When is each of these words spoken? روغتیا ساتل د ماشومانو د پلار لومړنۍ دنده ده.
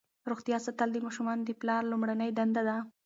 روغتیا 0.29 0.57
ساتل 0.65 0.89
د 0.93 0.97
ماشومانو 1.05 1.43
د 1.45 1.51
پلار 1.61 1.81
لومړنۍ 1.91 2.29
دنده 2.37 2.61
ده. 2.69 2.77